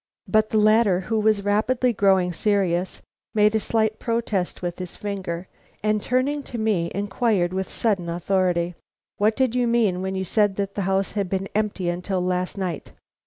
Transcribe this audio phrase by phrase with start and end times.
[0.27, 3.03] But the latter, who was rapidly growing serious,
[3.35, 5.47] made a slight protest with his finger,
[5.83, 8.73] and turning to me, inquired, with sudden authority:
[9.17, 12.57] "What did you mean when you said that the house had been empty till last
[12.57, 12.93] night?"